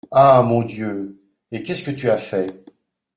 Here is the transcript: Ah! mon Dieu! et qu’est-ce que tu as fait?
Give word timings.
Ah! 0.09 0.41
mon 0.41 0.63
Dieu! 0.63 1.19
et 1.51 1.61
qu’est-ce 1.61 1.83
que 1.83 1.91
tu 1.91 2.09
as 2.09 2.17
fait? 2.17 2.65